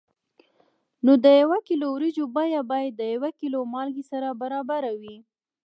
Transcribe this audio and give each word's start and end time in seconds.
نو 1.05 1.11
د 1.23 1.25
یو 1.41 1.51
کیلو 1.67 1.87
وریجو 1.91 2.25
بیه 2.35 2.61
باید 2.71 2.91
د 2.99 3.01
یو 3.13 3.23
کیلو 3.39 3.59
مالګې 3.73 4.03
سره 4.11 4.27
برابره 4.41 4.91
وي. 5.01 5.17